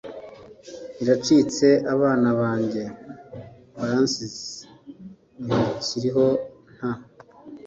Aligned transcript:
iracitse 1.03 1.67
abana 1.93 2.29
banjye 2.41 2.83
baransize 3.75 4.43
ntibakiriho 5.43 6.25
nta 6.75 6.91